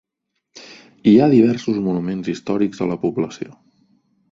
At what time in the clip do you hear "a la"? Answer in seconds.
2.87-3.01